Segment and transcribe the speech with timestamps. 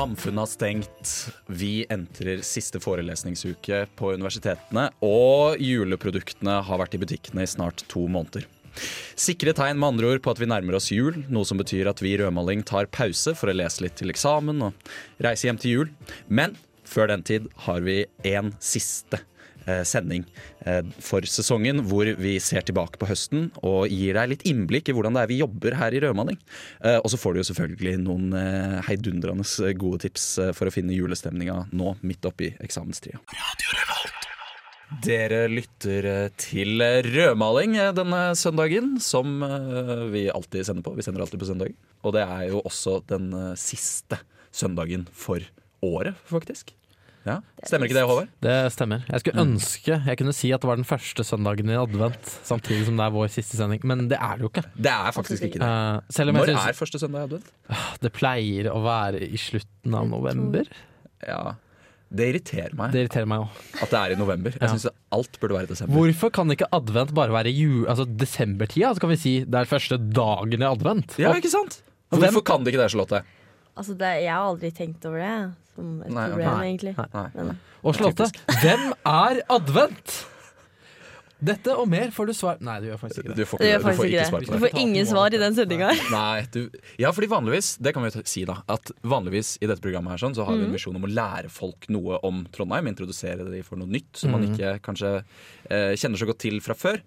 [0.00, 1.10] Samfunnet har stengt.
[1.46, 8.06] Vi entrer siste forelesningsuke på universitetene, og juleproduktene har vært i butikkene i snart to
[8.08, 8.46] måneder.
[9.20, 12.00] Sikre tegn med andre ord på at vi nærmer oss jul, noe som betyr at
[12.00, 15.74] vi i Rødmaling tar pause for å lese litt til eksamen og reise hjem til
[15.74, 15.92] jul.
[16.32, 16.56] Men
[16.88, 19.20] før den tid har vi en siste
[19.86, 20.24] sending
[20.66, 24.96] eh, for sesongen, hvor vi ser tilbake på høsten og gir deg litt innblikk i
[24.96, 26.40] hvordan det er vi jobber her i Rødmaling.
[26.84, 30.74] Eh, og så får du jo selvfølgelig noen eh, heidundrende gode tips eh, for å
[30.74, 33.20] finne julestemninga nå midt oppi eksamenstida.
[35.04, 40.96] Dere lytter eh, til rødmaling eh, denne søndagen, som eh, vi alltid sender på.
[40.98, 41.76] Vi sender alltid på søndag.
[42.02, 44.18] Og det er jo også den eh, siste
[44.50, 45.46] søndagen for
[45.86, 46.74] året, faktisk.
[47.26, 47.34] Ja.
[47.68, 48.28] Stemmer ikke det, Håvard?
[48.40, 49.02] Det stemmer.
[49.10, 52.86] Jeg skulle ønske jeg kunne si at det var den første søndagen i advent, samtidig
[52.86, 54.64] som det er vår siste sending, men det er det jo ikke.
[54.76, 55.72] Det er faktisk ikke det.
[56.16, 57.50] Selv om Når jeg synes er første søndag i advent?
[58.00, 60.64] det pleier å være i slutten av november.
[61.26, 61.42] Ja,
[62.10, 63.82] Det irriterer meg Det irriterer meg også.
[63.84, 64.50] at det er i november.
[64.50, 64.68] Jeg Ja.
[64.72, 65.94] syns alt burde være i desember.
[65.94, 68.94] Hvorfor kan ikke advent bare være jul, altså desembertida?
[68.96, 71.18] Så kan vi si det er første dagen i advent.
[71.20, 71.82] Ja, ikke sant?
[72.10, 73.22] Hvorfor kan det ikke det, Charlotte?
[73.76, 76.66] Altså, det, jeg har aldri tenkt over det som et Nei, problem, Nei.
[76.70, 76.96] egentlig.
[77.00, 77.08] Nei.
[77.16, 77.28] Nei.
[77.40, 78.28] Men, Og Slåtte,
[78.60, 80.20] hvem er advent?
[81.40, 83.46] Dette og mer får du svar Nei, du gjør faktisk ikke Du det.
[83.48, 84.48] får, det ikke, du får ikke ikke svar det.
[84.52, 85.88] Du får ingen svar i den sendinga.
[86.52, 86.58] Du,
[87.00, 90.20] ja, fordi vanligvis, det kan vi jo si da At vanligvis i dette programmet her
[90.20, 93.64] sånn, Så har vi en visjon om å lære folk noe om Trondheim Introdusere dem
[93.64, 95.14] for noe nytt Som man ikke kanskje
[95.72, 97.00] eh, kjenner så godt til fra før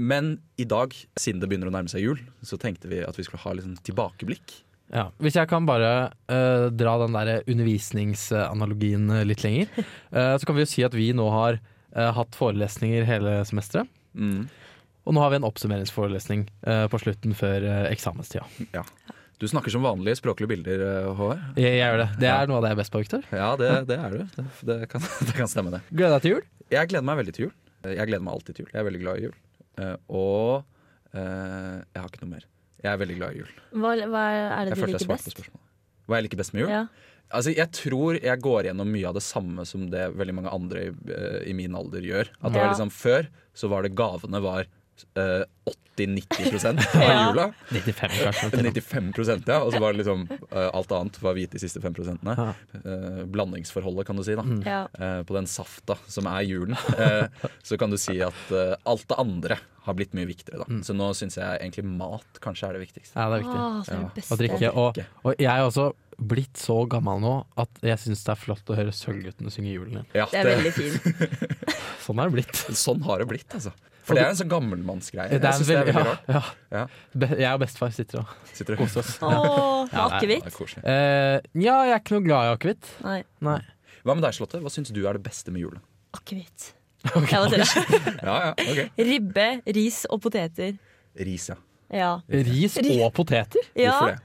[0.00, 3.26] Men i dag, siden det begynner å nærme seg jul Så tenkte vi at vi
[3.28, 5.08] skulle ha litt sånn tilbakeblikk Ja.
[5.22, 5.92] Hvis jeg kan bare
[6.28, 9.70] uh, dra den der undervisningsanalogien eh, litt lenger,
[10.12, 13.90] uh, så kan vi jo si at vi nå har uh, hatt forelesninger hele semesteret.
[14.12, 14.44] mm.
[15.04, 16.46] Og nå har vi en oppsummeringsforelesning
[16.88, 18.46] på slutten før eksamenstida.
[18.72, 18.80] ja.
[19.36, 20.84] Du snakker som vanlige språklige bilder,
[21.18, 22.06] Håvard Jeg, jeg gjør det.
[22.22, 23.26] Det er noe av det jeg er best på, Victor.
[23.28, 26.34] Ja, det, det er du det, det, kan, det kan stemme det Gleder deg til
[26.38, 26.48] jul.
[26.72, 27.52] Jeg gleder meg veldig til jul.
[27.84, 28.72] Jeg gleder meg alltid til jul.
[28.72, 29.36] Jeg er veldig glad i jul.
[30.22, 32.48] Og jeg har ikke noe mer.
[32.84, 33.52] Jeg er veldig glad i jul.
[33.80, 35.44] Hva, hva er Jeg det du liker best?
[36.04, 36.72] Hva jeg liker best med jul?
[36.74, 36.84] Ja.
[37.34, 40.82] Altså, jeg tror jeg går gjennom mye av det samme som det veldig mange andre
[40.90, 42.30] i, eh, i min alder gjør.
[42.42, 44.68] At det var liksom Før så var det gavene var
[45.96, 47.46] 80-90% av jula.
[47.70, 48.50] 95, kanskje.
[48.50, 48.78] til og med.
[48.80, 49.58] 95 ja.
[49.62, 52.48] Og så var det liksom eh, alt annet var hvit de siste 5 prosentene.
[52.80, 54.34] Eh, blandingsforholdet, kan du si.
[54.38, 54.80] da Ja.
[54.98, 57.28] eh, på den safta som er julen, eh,
[57.62, 60.64] så kan du si at eh, alt det andre har blitt mye viktigere.
[60.64, 60.78] Da.
[60.86, 63.18] Så nå syns jeg egentlig mat kanskje er det viktigste.
[63.20, 63.60] Ja, det er viktig.
[63.60, 64.24] Åh, er det.
[64.24, 64.70] Å drikke.
[64.80, 68.70] Og, og jeg er også blitt så gammel nå at jeg syns det er flott
[68.70, 70.06] å høre Sølvguttene synge julen igjen.
[70.16, 71.34] Ja, Det er veldig fint.
[72.04, 72.62] Sånn er det blitt.
[72.78, 73.72] Sånn har det blitt, altså.
[74.04, 75.30] For det er en sånn gammelmannsgreie.
[75.32, 76.24] Jeg synes det er veldig- rart.
[76.28, 76.86] ja, Ja.
[77.40, 79.14] Jeg og bestefar sitter og koser oss.
[79.24, 80.44] Åh, akevitt?
[80.84, 82.90] Eh, ja, jeg er ikke noe glad i akevitt.
[83.04, 83.58] Nei, Nei.
[84.04, 84.60] Hva med deg, Charlotte?
[84.60, 85.80] Hva syns du er det beste med julen?
[86.14, 86.72] akevitt.
[87.04, 87.12] Det.
[88.24, 90.76] Ja, ja, ok Ribbe, ris og poteter.
[91.20, 91.56] Ris, ja.
[91.92, 92.12] Ja.
[92.30, 93.60] Ris og poteter?
[93.76, 94.20] ja Hvorfor det?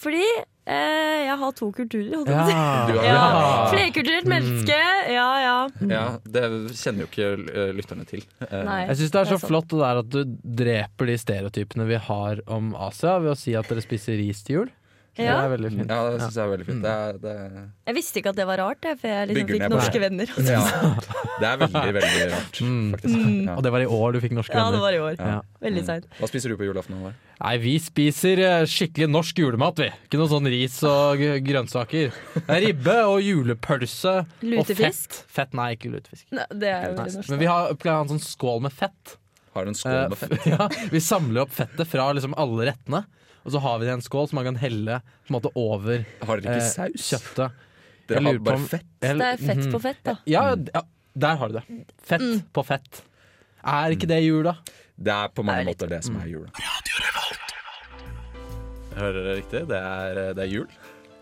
[0.00, 0.26] Fordi
[0.66, 2.10] eh, jeg har to kulturer.
[2.16, 3.06] holdt jeg på å si.
[3.06, 3.22] Ja.
[3.70, 4.78] Flerkulturelt menneske.
[5.14, 5.56] Ja, ja.
[5.90, 6.44] Ja, Det
[6.76, 8.24] kjenner jo ikke eh, lytterne til.
[8.48, 8.80] Eh, Nei.
[8.90, 10.20] Jeg syns det er så Det er flott det der at du
[10.64, 14.60] dreper de stereotypene vi har om Asia ved å si at dere spiser ris til
[14.62, 14.70] jul.
[15.16, 15.40] Det Ja.
[15.44, 15.90] er veldig fint.
[15.90, 16.82] Ja, det syns jeg er veldig fint.
[16.82, 17.32] Det er, det,
[17.90, 20.02] Jeg visste ikke at det var rart, jeg, før jeg liksom fikk norske det.
[20.04, 20.26] venner.
[20.46, 20.60] ja,
[21.40, 23.46] det er veldig, veldig rart, Mm.
[23.50, 23.56] Ja.
[23.56, 24.70] Og det var i år du fikk norske venner?
[24.70, 25.16] Ja, det var i år.
[25.18, 25.40] Ja.
[25.66, 26.06] Veldig seint.
[26.20, 26.96] Hva spiser du på julaften?
[27.00, 27.18] Håvard?
[27.40, 29.90] Nei, vi spiser eh, skikkelig norsk julemat, vi.
[30.06, 32.12] Ikke noe sånn ris og grønnsaker.
[32.36, 35.10] Det er ribbe og julepølse og Lutefisk?
[35.10, 35.24] fett.
[35.40, 36.26] Fett, Nei, ikke lutefisk.
[36.36, 37.06] Nei, Det er jo Nei.
[37.10, 37.30] norsk.
[37.34, 39.16] Men vi har pleier å ha en sånn skål med fett.
[39.54, 40.46] Har du en Eh, skål med fett?
[40.54, 43.04] ja, vi samler opp fettet fra liksom alle rettene.
[43.44, 45.50] Og så har vi det i en skål som man kan helle på en måte
[45.56, 47.06] over Har dere ikke eh, saus?
[47.10, 47.52] kjøttet.
[48.10, 48.86] Dere har bare om- fett?
[49.00, 49.70] Det er fett mhm.
[49.72, 50.16] på fett, da.
[50.26, 50.42] Ja,
[50.74, 50.82] ja,
[51.16, 51.64] der har du det.
[52.04, 52.42] Fett Mm.
[52.52, 53.02] på fett.
[53.64, 54.56] Er ikke det jul, da?
[55.00, 56.50] Det er på mange Det er måter det som er jula.
[58.96, 59.62] Hører dere riktig?
[59.70, 60.66] Det er, det er jul.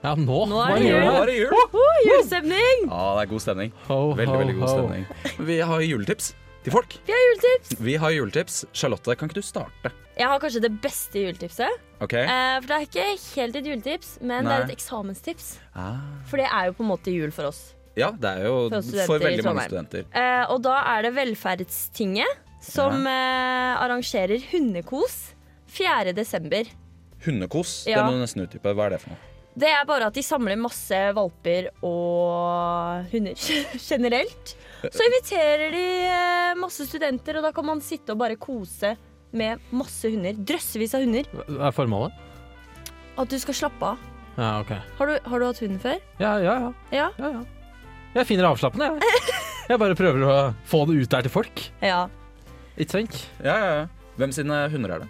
[0.03, 1.01] Ja, nå, Nå er det jul.
[1.05, 1.55] Nå er det jul!
[1.75, 2.85] Oh, julestemning!
[2.87, 3.73] Ja, det er god stemning.
[3.89, 4.75] Ho, Veldig, veldig god ho.
[4.75, 5.07] stemning.
[5.49, 6.33] Vi har juletips
[6.65, 6.99] til folk.
[7.07, 7.73] Vi har juletips!
[7.81, 8.59] Vi har juletips.
[8.73, 9.93] Charlotte, kan ikke du starte?
[10.19, 11.83] Jeg har kanskje det beste juletipset.
[12.03, 12.25] Okay.
[12.27, 13.07] Eh, for det er ikke
[13.39, 15.53] helt et juletips, men det er et eksamenstips.
[15.79, 16.01] Ah.
[16.27, 17.63] For det er jo på en måte jul for oss.
[17.99, 20.05] Ja, det er jo For for veldig mange studenter.
[20.15, 25.19] Eh, og da er det Velferdstinget som eh, arrangerer hundekos
[25.71, 26.13] 4.
[26.17, 26.67] desember.
[27.25, 28.75] Hundekos, det må du nesten utdype.
[28.75, 29.25] Hva er det for noe?
[29.59, 33.35] Det er bare at de samler masse valper og hunder
[33.91, 34.55] generelt.
[34.83, 38.95] Så inviterer de eh, masse studenter, og da kan man sitte og bare kose
[39.37, 40.39] med masse hunder.
[40.49, 41.27] Drøssevis av hunder.
[41.35, 42.25] Hva er formålet?
[43.19, 44.07] At du skal slappe av.
[44.39, 44.71] Ja, ok.
[45.01, 45.99] Har du, har du hatt hund før?
[46.23, 46.73] Ja, ja, ja.
[46.95, 47.09] Ja.
[47.19, 47.45] ja, ja.
[48.15, 49.37] Jeg finner det avslappende, jeg.
[49.69, 51.65] Jeg bare prøver å få det ut der til folk.
[51.85, 52.07] Ja.
[52.79, 53.19] Ikke sant?
[53.43, 54.13] Ja, ja, ja.
[54.17, 55.09] Hvem sine hunder er det?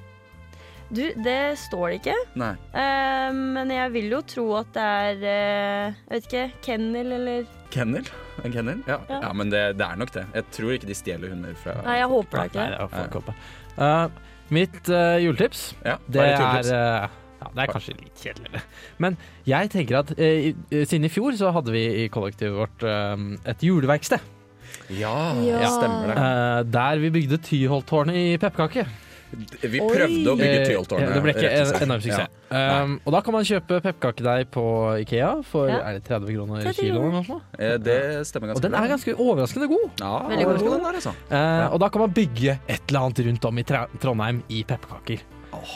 [0.88, 2.14] Du, det står det ikke.
[2.40, 2.52] Nei.
[2.72, 6.44] Eh, men jeg vil jo tro at det er eh, Jeg vet ikke.
[6.64, 8.06] Kennel eller Kennel?
[8.44, 8.80] En kennel?
[8.88, 9.18] Ja, Ja.
[9.26, 10.24] ja men det, det er nok det.
[10.34, 12.80] Jeg tror ikke de stjeler hunder fra Nei, jeg håper det ikke Nei, det.
[12.80, 13.32] er folk.
[13.78, 14.08] Uh,
[14.56, 18.62] mitt uh, juletips, Ja, det er uh, ja, Det er kanskje litt kjedelig,
[18.98, 23.26] men jeg tenker at eh, siden i fjor så hadde vi i kollektivet vårt eh,
[23.52, 24.24] et juleverksted.
[24.98, 25.12] Ja,
[25.44, 25.68] Ja.
[25.76, 26.16] stemmer det.
[26.24, 28.88] Eh, der vi bygde Tyholttårnet i pepperkaker.
[29.62, 29.88] Vi Oi.
[29.92, 31.08] prøvde å bygge Eh, Tyholttårnet.
[31.08, 32.28] ja, Det ble ikke en enorm suksess.
[32.50, 32.82] Ja.
[32.82, 34.64] Um, og da kan man kjøpe pepperkakedeig på
[35.04, 35.78] Ikea for Ja.
[35.84, 37.12] er det 30 kroner 30 kiloen.
[37.12, 38.18] Det stemmer ganske?
[38.18, 39.90] Eh, stemmer Og den er ganske overraskende god.
[40.00, 40.82] Ja, overraskende god.
[40.82, 41.12] der, altså.
[41.30, 45.20] uh, Og da kan man bygge et eller annet rundt om i Trondheim i pepperkaker.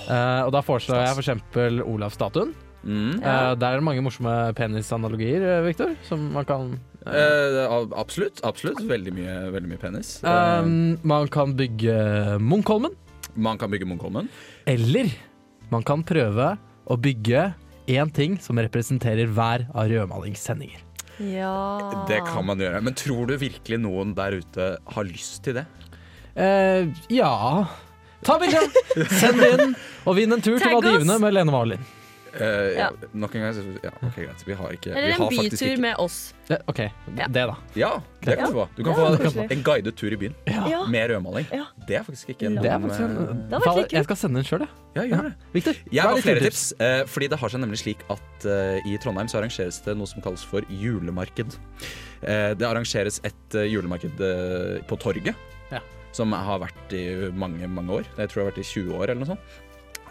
[0.08, 1.82] Uh, og da foreslår jeg f.eks.
[1.84, 2.55] Olavsstatuen.
[2.84, 3.22] Mm.
[3.22, 8.40] Eh, der er det mange morsomme penisanalogier, Viktor, Victor, som man kan Uh, Eh, absolutt.
[8.44, 10.22] absolutt Veldig mye, veldig mye penis.
[10.22, 12.93] Eh, um, Man kan bygge Munkholmen.
[13.34, 14.29] Man kan bygge Munkholmen.
[14.69, 15.11] Eller
[15.73, 17.52] man kan prøve å bygge
[17.90, 20.82] én ting som representerer hver av rødmalingssendinger.
[21.23, 22.05] Ja.
[22.08, 22.82] Det kan man gjøre.
[22.84, 25.67] Men tror du virkelig noen der ute har lyst til det?
[26.34, 27.67] Eh, ja
[28.25, 28.76] Ta bildet!
[29.20, 29.75] Send det inn,
[30.06, 30.76] og vinn en tur til Tagg!
[30.79, 31.82] Maldivene med Lene Marlin.
[32.40, 32.88] Eh, ja.
[32.88, 33.08] Ja.
[33.12, 34.43] Nok en gang så, ja, ok, greit.
[34.46, 36.34] Vi har ikke vi Eller har en faktisk bytur ikke- med oss.
[36.49, 37.26] Det, OK, Ja.
[37.29, 37.56] det, da.
[37.76, 37.90] Ja,
[38.25, 38.69] det kan du få.
[38.76, 39.50] Du kan Ja, få koselig.
[39.52, 40.87] en guidet tur i byen Ja.
[40.87, 41.46] med rødmaling.
[41.52, 41.64] Ja.
[41.87, 43.93] Det er faktisk ikke en Det er dum, faktisk en, eh, vært litt kult.
[43.93, 44.69] Jeg skal sende den sjøl, jeg.
[44.94, 45.34] Ja, gjør det.
[45.52, 47.99] Victor, Jeg hva er har ditt flere tips, eh, fordi det har seg nemlig slik
[48.11, 51.56] at eh, i Trondheim så arrangeres det noe som kalles for julemarked.
[52.23, 55.34] Eh, det arrangeres et eh, julemarked eh, på torget,
[55.70, 55.81] Ja.
[56.12, 58.05] som har vært i mange, mange år.
[58.17, 59.40] Jeg tror det har vært i 20 år eller noe sånt.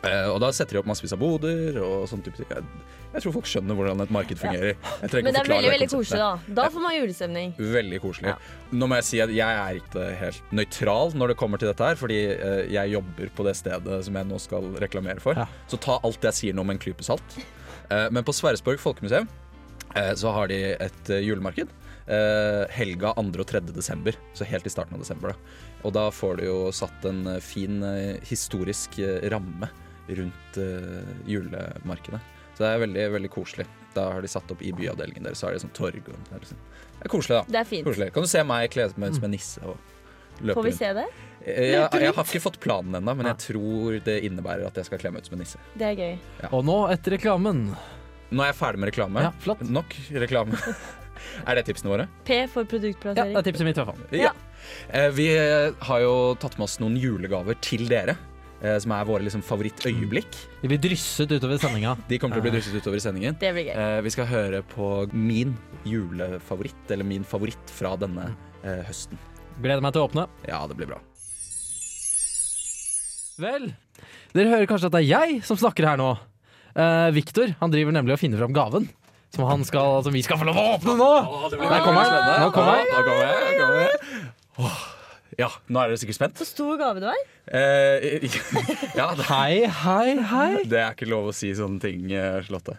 [0.02, 2.50] Eh, og da setter de opp massevis av boder og sånn type ting.
[2.50, 4.74] Jeg, jeg tror folk skjønner hvordan et marked fungerer.
[4.74, 6.18] Jeg Men det er veldig veldig konseptet.
[6.18, 6.56] koselig, da.
[6.58, 7.54] Da får man julestemning.
[7.76, 8.32] Veldig koselig.
[8.34, 8.38] Ja.
[8.74, 11.92] Nå må jeg si at jeg er ikke helt nøytral når det kommer til dette
[11.92, 15.38] her, fordi eh, jeg jobber på det stedet som jeg nå skal reklamere for.
[15.38, 15.46] Ja.
[15.70, 17.38] Så ta alt jeg sier nå med en klype salt.
[17.92, 19.30] Eh, men på Sverresborg folkemuseum
[19.94, 21.78] eh, så har de et eh, julemarked.
[22.12, 23.30] Uh, helga 2.
[23.40, 23.60] og 3.
[23.72, 25.32] desember, så helt i starten av desember.
[25.32, 25.60] Da.
[25.86, 29.70] Og da får du jo satt en fin uh, historisk uh, ramme
[30.20, 32.20] rundt eh, julemarkedet.
[32.56, 33.66] Så det er veldig, veldig koselig.
[33.96, 36.02] Da har de satt opp i byavdelingen deres, så er det sånn torg.
[36.08, 36.60] Og, det, er liksom,
[37.00, 37.44] det er koselig, da.
[37.56, 37.88] Det er fint.
[37.88, 38.12] Koselig.
[38.16, 39.76] Kan du se meg kle meg ut som en nisse og
[40.42, 40.80] løpe Får vi rundt?
[40.82, 41.08] se det?
[41.42, 44.88] Jeg, jeg, jeg har ikke fått planen ennå, men jeg tror det innebærer at jeg
[44.92, 45.62] skal kle meg ut som en nisse.
[45.74, 46.16] Det er gøy.
[46.54, 47.64] Og nå etter reklamen.
[48.32, 49.24] Nå er jeg ferdig med reklame.
[49.26, 49.64] Ja, flott.
[49.68, 50.60] Nok reklame.
[51.50, 52.06] er det tipsene våre?
[52.28, 53.34] P for Ja, produktplassering.
[53.36, 54.20] det er tipset mitt, i hvert fall.
[54.22, 54.32] Ja.
[54.94, 58.16] Eh, Vi eh, har jo tatt med oss noen julegaver til dere.
[58.62, 60.38] Eh, Som er våre liksom, favorittøyeblikk.
[60.62, 61.96] De blir drysset utover sendinga.
[62.10, 63.38] De kommer til å bli drysset utover i sendingen.
[63.42, 63.76] Det blir gøy.
[63.76, 65.56] Eh, Vi skal høre på min
[65.88, 68.32] julefavoritt, eller min favoritt fra denne
[68.64, 69.20] eh, høsten.
[69.62, 70.28] Gleder meg til å åpne.
[70.48, 71.02] Ja, det blir bra.
[73.42, 73.72] Vel,
[74.36, 76.14] dere hører kanskje at det er jeg som snakker her nå.
[76.72, 78.86] Uh, Victor han driver nemlig og finner fram gaven
[79.36, 81.10] som, han skal, som vi skal få lov å åpne nå.
[81.56, 82.12] Der kommer han.
[82.44, 82.72] Nå kommer
[84.60, 85.00] han.
[85.40, 86.40] Ja, nå er dere sikkert spent.
[86.42, 87.20] Så stor gave du har.
[87.48, 88.24] Eh,
[89.00, 90.64] ja, det, Hei, hei, hei.
[90.68, 92.78] det er ikke lov å si sånne ting, eh, Charlotte.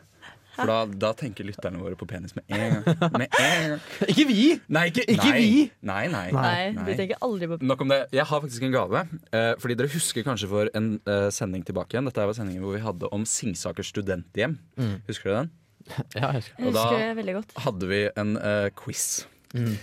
[0.53, 2.99] For da, da tenker lytterne våre på penis med en gang.
[3.17, 3.79] Med en gang.
[4.05, 4.43] Ikke vi.
[4.69, 5.39] Nei, ikke, Ikke nei.
[5.41, 5.63] vi.
[5.89, 6.27] Nei, nei.
[6.37, 7.99] Nei, Vi tenker aldri på Nok om det.
[8.13, 9.01] Jeg har faktisk en gave.
[9.33, 12.05] Eh, fordi dere husker kanskje for en eh, sending tilbake igjen.
[12.11, 14.59] Dette var sendingen hvor vi hadde om Singsaker studenthjem.
[14.77, 14.95] Mm.
[15.09, 15.51] Husker du den?
[16.21, 16.59] Ja, jeg husker.
[16.61, 17.57] Jeg Og da- husker det veldig godt.
[17.65, 19.07] Hadde vi en eh, quiz.
[19.53, 19.75] Mm.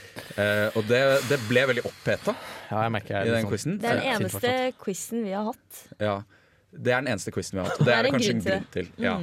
[0.42, 1.00] Eh, og det,
[1.30, 2.34] det ble veldig oppheta
[2.72, 3.50] Ja, i den sånn.
[3.52, 3.78] quizen.
[3.82, 5.82] Det er den Ja, eneste quizen vi har hatt.
[6.02, 6.16] Ja,
[6.72, 7.80] det er den eneste quizen vi har hatt.
[7.82, 8.92] Og det Det er det kanskje en grunn grunn til.
[9.02, 9.16] Ja.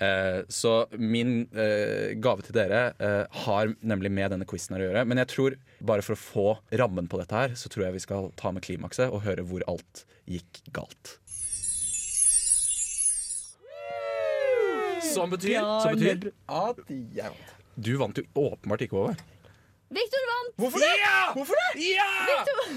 [0.00, 5.04] Eh, så min uh, gave til dere eh, har nemlig med denne quizen å gjøre.
[5.08, 6.46] Men jeg tror bare for å få
[6.80, 9.64] rammen på dette her, så tror jeg vi skal ta med klimakset og høre hvor
[9.68, 11.16] alt gikk galt.
[15.10, 17.56] Som betyr, som betyr at jeg vant.
[17.80, 19.22] Du vant jo åpenbart ikke, Håvard.
[19.90, 20.52] Victor vant!
[20.62, 20.88] Hvorfor det?
[21.00, 21.14] Ja!
[21.34, 21.82] Hvorfor det?
[21.82, 22.10] Ja!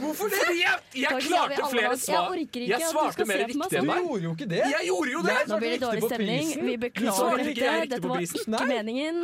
[0.02, 0.40] Hvorfor det?
[0.58, 2.16] Jeg, jeg klarte jeg flere svar.
[2.16, 3.92] Jeg orker ikke Jeg at du svarte skal mer se på meg riktig enn sånn.
[3.94, 4.62] Du gjorde jo ikke det.
[4.74, 5.36] Jeg gjorde jo det!
[5.52, 6.50] Nå blir det dårlig stemning.
[6.70, 7.76] Vi beklager dette.
[7.94, 9.22] Dette var ikke ikke meningen.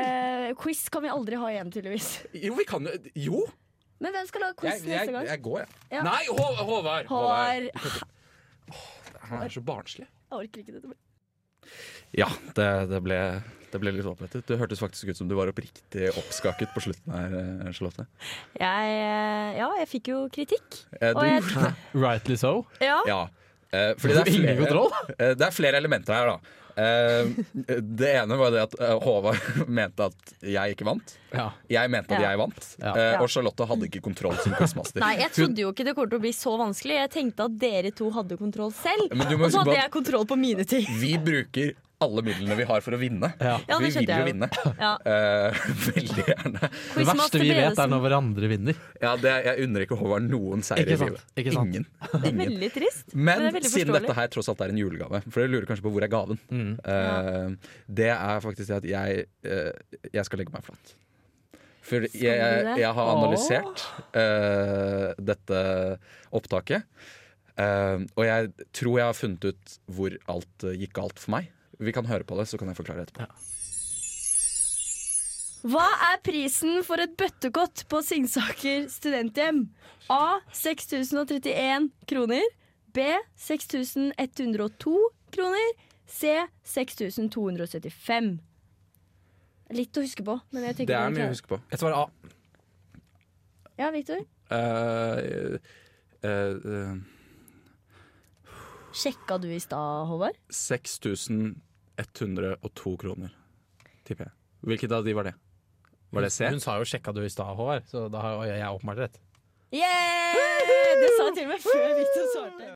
[0.00, 2.08] Eh, quiz kan vi aldri ha igjen, tydeligvis.
[2.46, 2.96] Jo, vi kan jo
[3.26, 3.44] Jo!
[4.00, 5.26] Men hvem skal lage quiz Jeg, jeg, neste gang?
[5.28, 5.68] jeg går, jeg.
[5.92, 6.02] Ja.
[6.06, 7.10] Nei, Hå- Håvard!
[7.12, 7.66] Håvard.
[9.28, 10.06] Han er så barnslig.
[10.08, 10.96] Jeg orker ikke dette.
[12.16, 13.18] Ja, det, det, ble,
[13.72, 14.44] det ble litt opprettet.
[14.48, 17.34] Det hørtes faktisk ut som du var oppriktig oppskaket på slutten her,
[17.66, 18.06] eh, Charlotte.
[18.58, 20.84] Jeg, eh, ja, jeg fikk jo kritikk.
[21.00, 21.74] Eh, du Og jeg- gjorde det.
[22.06, 22.54] Rightly so.
[22.80, 23.00] Ja.
[23.06, 23.20] Ja.
[23.72, 24.32] Eh, fordi det er,
[24.64, 26.56] flere, eh, det er flere elementer her, da.
[26.80, 27.26] Eh,
[27.82, 31.16] det ene var det at Håvard mente at jeg ikke vant.
[31.34, 31.48] Ja.
[31.68, 32.30] Jeg mente at Ja.
[32.30, 32.68] jeg vant.
[32.80, 32.92] Ja.
[32.94, 35.02] Eh, og Charlotte hadde ikke kontroll som quizmaster.
[35.02, 36.96] Nei, jeg trodde jo ikke det kom til å bli så vanskelig.
[37.02, 39.10] Jeg tenkte at dere to hadde kontroll selv.
[39.12, 40.86] Men du må Og så hadde jeg kontroll på mine ting.
[41.02, 43.28] Vi bruker alle midlene vi har for å vinne.
[43.40, 43.58] Ja.
[43.68, 44.48] Ja, vi vil jo vinne.
[44.80, 44.92] Ja.
[45.04, 45.58] Uh,
[45.90, 46.70] veldig gjerne.
[46.96, 48.78] Det verste vi vet, er når hverandre vinner.
[49.02, 51.26] Ja, det, jeg unner ikke Håvard noen seier Ikke i sant, livet.
[51.42, 51.74] ikke sant.
[51.76, 51.86] Ingen.
[52.24, 53.04] Det er veldig trist.
[53.14, 55.52] Men Men det er veldig siden dette her tross alt er en julegave, for dere
[55.52, 56.72] lurer kanskje på hvor er gaven, Mm.
[56.88, 60.96] uh, det er faktisk det at jeg, uh, jeg skal legge meg flat.
[61.90, 63.80] For jeg, jeg, jeg har analysert
[64.14, 65.60] eh, dette
[66.36, 66.84] opptaket.
[67.58, 71.48] eh, og jeg tror jeg har funnet ut hvor alt gikk galt for meg.
[71.80, 73.26] Vi kan høre på det, så kan jeg forklare etterpå.
[75.70, 79.66] Hva er prisen for et bøttekott på Singsaker studenthjem?
[80.12, 80.40] A.
[80.56, 82.46] 6031 kroner.
[82.96, 83.04] B.
[83.36, 84.96] 6102
[85.36, 85.72] kroner.
[86.08, 86.32] C.
[86.64, 88.32] 6275.
[89.76, 91.60] Litt å huske på, men jeg tenker Det er mye å huske på.
[91.70, 92.04] Jeg svarer A.
[93.78, 94.24] Ja, Victor?
[94.50, 95.56] Eh,
[96.26, 96.96] eh, eh,
[98.90, 100.40] Sjekka du i stad, Håvard?
[102.00, 103.32] 6102 kroner,
[104.08, 104.36] tipper jeg.
[104.70, 105.36] Hvilket av de var det?
[106.10, 106.48] Var det C?
[106.50, 109.20] Hun sa jo 'sjekka du i stad', Håvard, så da har jeg åpenbart rett.
[109.70, 110.50] Yeah!
[111.00, 112.74] Det sa jeg til og med før Victor svarte.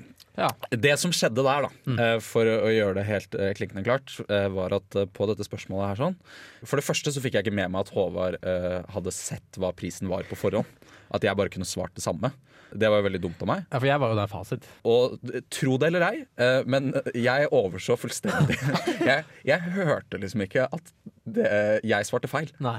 [0.40, 0.46] Ja.
[0.70, 2.22] Det som skjedde der, da, mm.
[2.24, 5.90] for å gjøre det helt eh, klinkende klart, eh, var at eh, på dette spørsmålet
[5.90, 6.14] her sånn
[6.62, 9.72] For det første så fikk jeg ikke med meg at Håvard eh, hadde sett hva
[9.76, 10.70] prisen var på forhånd.
[11.12, 12.30] At jeg bare kunne svart det samme.
[12.72, 13.64] Det var jo veldig dumt av meg.
[13.70, 14.68] ja, for jeg var jo der fasit.
[14.84, 18.56] Og eh, tro det eller ei, eh, men jeg overså fullstendig.
[19.10, 20.94] jeg, jeg hørte liksom ikke at
[21.26, 21.50] det,
[21.86, 22.50] jeg svarte feil.
[22.62, 22.78] Nei.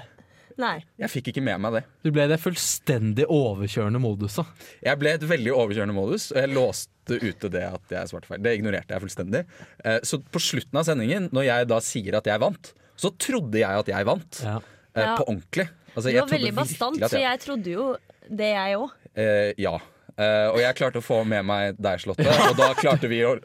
[0.60, 0.82] Nei.
[1.00, 1.82] Jeg fikk ikke med meg det.
[2.04, 4.46] Du ble i det fullstendig overkjørende moduset.
[4.84, 8.42] Jeg ble et veldig overkjørende modus, og jeg låste ute det at jeg svarte feil.
[8.44, 9.42] Det ignorerte jeg fullstendig.
[9.88, 13.58] Eh, Så på slutten av sendingen, når jeg da sier at jeg vant, så trodde
[13.64, 14.42] jeg at jeg vant.
[14.46, 14.58] Ja.
[14.94, 15.70] eh, På ordentlig.
[15.96, 17.10] Altså, Du var trodde veldig bastant, jeg...
[17.16, 17.88] så jeg trodde jo
[18.30, 18.92] det, jeg òg.
[19.16, 19.76] Eh, ja.
[20.22, 23.38] Eh, og jeg klarte å få med meg deg, Slottet, og da klarte vi å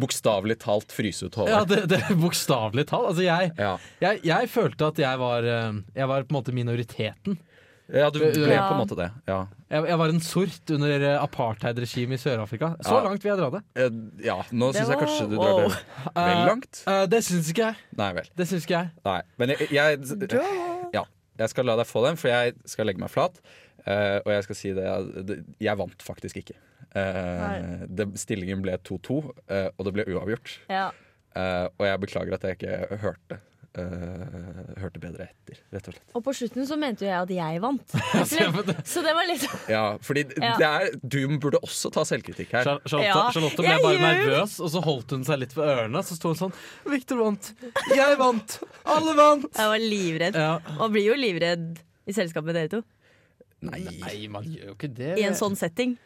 [0.00, 3.10] bokstavelig talt fryse ut Ja, det, det er bokstavelig talt.
[3.12, 3.76] Altså, jeg, Ja.
[4.00, 7.38] jeg, jeg følte at jeg var, eh, jeg var på en måte minoriteten.
[7.90, 8.68] ja, du ble Ja.
[8.70, 9.10] på en måte det.
[9.26, 12.72] Ja, Jeg, jeg var en sort under eh, apartheidregimet i Sør-Afrika.
[12.86, 13.02] Så Ja.
[13.08, 13.62] langt vil jeg dra det.
[13.74, 13.90] Eh,
[14.26, 15.78] ja nå syns jeg kanskje du drar det vel
[16.14, 16.46] langt.
[16.50, 16.84] langt.
[16.86, 17.76] uh, det syns ikke jeg.
[17.98, 18.30] Nei vel.
[18.36, 18.90] Det syns ikke jeg.
[19.04, 19.20] Nei.
[19.38, 19.98] Men jeg, jeg,
[20.94, 21.04] ja,
[21.38, 23.38] jeg skal la deg få den, for jeg skal legge meg flat.
[23.86, 26.58] Eh, og jeg skal si det, jeg, Jeg vant faktisk ikke.
[26.90, 30.56] Uh, det, stillingen ble 2-2, uh, og det ble uavgjort.
[30.72, 30.88] Ja.
[31.38, 33.36] Eh, og jeg beklager at jeg ikke hørte
[33.78, 36.14] eh, Hørte bedre etter, rett og slett.
[36.18, 37.94] Og på slutten så mente jo jeg at jeg vant.
[38.90, 40.56] Så det var litt Ja, fordi Ja.
[40.58, 42.66] det er, du burde også ta selvkritikk her.
[42.82, 45.70] Charlotte, Ja, Charlotte ble jeg bare gjør nervøs, og så holdt hun seg litt for
[45.70, 46.02] ørene.
[46.02, 46.56] Så sto hun sånn
[46.90, 47.52] Victor vant!
[47.94, 48.58] Jeg vant!
[48.90, 49.46] Alle vant!
[49.54, 50.40] Jeg var livredd.
[50.48, 50.56] Ja.
[50.80, 51.78] Og blir jo livredd
[52.10, 52.82] i selskap med dere to.
[53.66, 53.82] Nei.
[54.00, 55.12] Nei, man gjør jo ikke det.
[55.20, 55.96] I en sånn setting.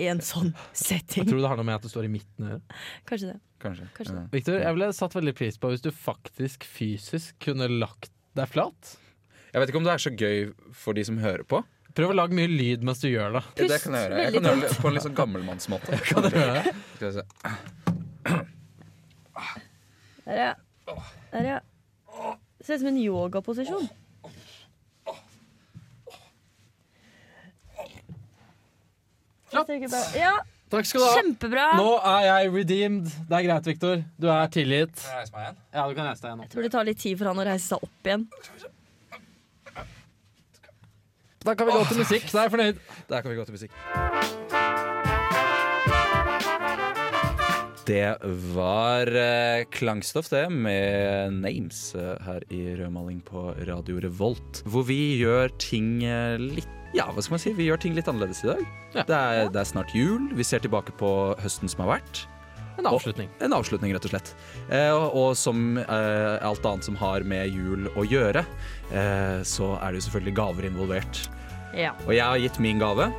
[0.00, 0.52] I en sånn
[0.86, 1.24] setting.
[1.24, 2.78] Jeg tror det har noe med at du står i midten å gjøre.
[3.10, 3.38] Kanskje det.
[3.60, 3.88] Kanskje.
[3.98, 4.24] Kanskje det.
[4.32, 8.94] Victor, jeg ville satt veldig pris på hvis du faktisk fysisk kunne lagt deg flat.
[9.50, 11.60] Jeg vet ikke om det er så gøy for de som hører på.
[11.98, 13.42] Prøv å lage mye lyd mens du gjør det.
[13.58, 14.20] Ja, det kan jeg gjøre.
[14.22, 15.98] Jeg kan gjøre det på en litt sånn gammelmannsmåte.
[16.06, 16.74] Kan du gjøre det?
[16.94, 17.24] Skal vi se.
[20.30, 20.52] Der, ja.
[21.32, 21.58] Der, ja.
[22.62, 23.88] Ser ut som en yogaposisjon.
[29.50, 30.34] Jeg Ja,
[30.70, 31.14] Takk skal du ha.
[31.18, 31.64] kjempebra.
[31.74, 33.08] Nå er jeg redeemed.
[33.26, 34.04] Det er greit, Viktor.
[34.22, 35.02] Du er tilgitt.
[35.10, 35.56] Reise meg igjen.
[35.74, 36.44] Ja, du kan reise deg igjen nå.
[36.46, 38.28] Jeg tror det tar litt tid for han å reise seg opp igjen.
[41.40, 42.30] Da kan vi gå til musikk.
[42.30, 42.80] Da er jeg fornøyd.
[43.10, 43.72] Der kan vi gå til musikk.
[47.90, 48.10] Det
[48.54, 54.60] var eh, klangstoff, det, med Names eh, her i Rødmaling på Radio Revolt.
[54.70, 57.52] Hvor vi gjør ting eh, litt Ja, hva skal man si?
[57.54, 58.62] Vi gjør ting litt annerledes i dag.
[58.96, 59.04] Ja.
[59.06, 60.30] Det, er, det er snart jul.
[60.34, 61.10] Vi ser tilbake på
[61.42, 62.24] høsten som har vært.
[62.80, 63.28] En avslutning.
[63.44, 64.30] En avslutning, rett og slett.
[64.72, 68.42] Eh, og, og som eh, alt annet som har med jul å gjøre,
[68.90, 71.24] eh, så er det jo selvfølgelig gaver involvert.
[71.76, 71.92] Ja.
[72.06, 73.10] Og jeg har gitt min gave.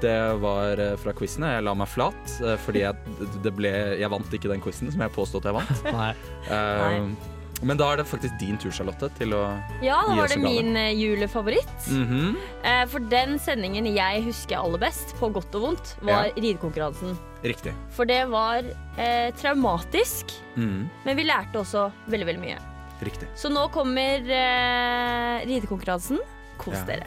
[0.00, 1.50] Det var eh, fra quizene.
[1.56, 5.04] Jeg la meg flat, eh, fordi jeg, det ble, jeg vant ikke den quizen som
[5.04, 5.84] jeg påstod at jeg vant.
[5.98, 6.12] Nei.
[6.48, 9.40] Eh, men da er det faktisk din tur, Charlotte, til å
[9.84, 10.62] Ja, da Gi var oss det en gave.
[10.62, 11.88] min eh, julefavoritt.
[11.92, 12.36] Mhm.
[12.64, 16.32] Eh, For den sendingen jeg husker aller best, på godt og vondt, var Ja.
[16.36, 17.16] ridekonkurransen.
[17.42, 17.72] Riktig.
[17.90, 18.62] For det var
[18.98, 20.26] eh, traumatisk,
[20.56, 20.90] mm.
[21.04, 22.58] men vi lærte også veldig, veldig mye.
[23.02, 23.28] Riktig.
[23.34, 26.18] Så nå kommer eh, ridekonkurransen.
[26.58, 26.84] Kos Ja.
[26.84, 27.06] dere.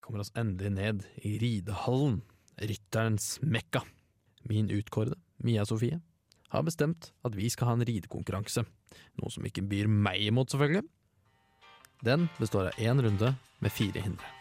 [0.00, 2.22] Kommer oss endelig ned i ridehallen.
[2.58, 3.82] rytterens mekka.
[4.48, 5.12] Min utkårede,
[5.44, 6.00] Mia Sofie,
[6.52, 8.64] har bestemt at vi skal ha en ridekonkurranse.
[9.20, 10.84] Noe som ikke byr meg imot, selvfølgelig.
[12.06, 13.32] Den består av én runde
[13.64, 14.32] med fire hindre.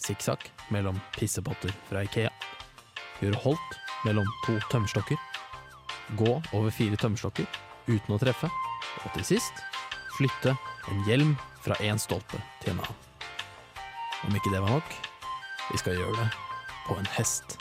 [0.00, 2.30] Sikksakk mellom pissepotter fra Ikea.
[3.20, 5.20] Gjøre holdt mellom to tømmerstokker.
[6.18, 7.46] Gå over fire tømmerstokker
[7.90, 8.50] uten å treffe.
[9.04, 9.64] Og til sist
[10.16, 10.56] flytte
[10.90, 13.06] en hjelm fra én stolpe til en annen.
[14.26, 14.96] Om ikke det var nok,
[15.70, 16.30] vi skal gjøre det
[16.88, 17.56] på en hest.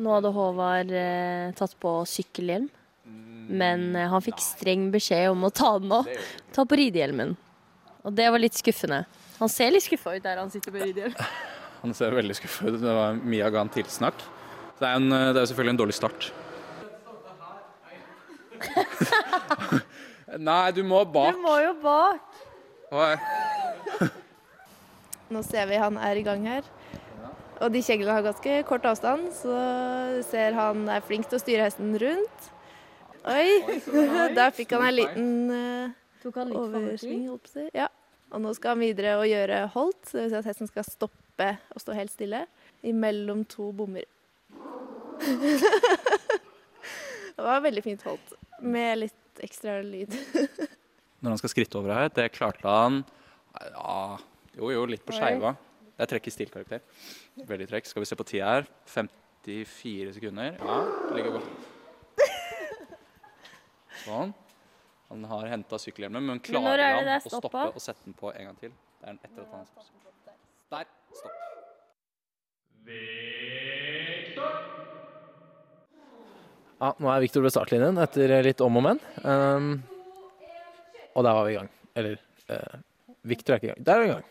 [0.00, 2.68] Nå hadde Håvard eh, tatt på sykkelhjelm,
[3.52, 6.08] men eh, han fikk streng beskjed om å ta den av.
[6.54, 7.34] Ta på ridehjelmen.
[8.02, 9.04] Og det var litt skuffende.
[9.38, 11.18] Han ser litt skuffa ut der han sitter med ridehjelm.
[11.82, 12.76] Han ser veldig skuffa ut.
[12.78, 14.20] Det var Mia ga han tilsnakk.
[14.76, 16.28] Så det er, en, det er selvfølgelig en dårlig start.
[20.46, 21.34] Nei, du må bak.
[21.34, 22.22] Du må jo bak.
[25.34, 26.62] Nå ser vi han er i gang her.
[27.62, 29.54] Og de kjeglene har ganske kort avstand, så
[30.16, 32.48] du ser han er flink til å styre hesten rundt.
[33.30, 33.48] Oi,
[34.38, 35.92] der fikk han en liten eh,
[36.26, 37.28] oversving.
[37.30, 37.68] holdt på å si.
[37.76, 37.86] Ja.
[38.32, 41.50] Og nå skal han videre og gjøre holdt, det vil si at hesten skal stoppe
[41.74, 42.46] og stå helt stille
[42.88, 44.08] imellom to bommer.
[47.36, 50.16] det var veldig fint holdt, med litt ekstra lyd.
[51.22, 53.02] Når han skal skritte over her, det klarte han
[53.52, 54.18] ja,
[54.56, 55.54] jo jo, litt på skeiva.
[55.92, 56.82] Det er trekk i stilkarakter.
[57.48, 57.90] Veldig trekk.
[57.90, 58.68] Skal vi se på tida her.
[58.94, 60.56] 54 sekunder.
[60.58, 60.78] Ja,
[61.16, 61.50] ligger godt.
[64.02, 64.32] Sånn.
[65.12, 68.48] Han har henta sykkelhjelmen, men klarer er han å stoppe og sette den på en
[68.48, 68.72] gang til?
[68.72, 69.90] Det er etter at han har.
[70.72, 70.92] Der.
[71.12, 71.42] Stopp.
[76.82, 78.98] Ja, nå er Viktor ved startlinjen etter litt om og men.
[79.22, 79.68] Um,
[81.12, 81.68] og der var vi i gang.
[81.94, 82.16] Eller
[82.48, 82.80] uh,
[83.30, 83.84] Viktor er ikke i gang.
[83.86, 84.24] Der er vi i gang.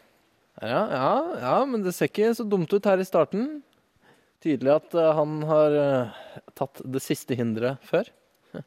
[0.59, 3.61] Ja, ja, ja, men det ser ikke så dumt ut her i starten.
[4.43, 6.19] Tydelig at uh, han har uh,
[6.57, 8.09] tatt det siste hinderet før.